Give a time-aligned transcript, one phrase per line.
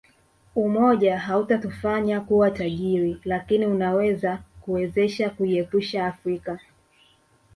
[0.55, 6.59] Umoja hautatufanya kuwa tajiri lakini unaweza kuwezesha kuiepusha Afrika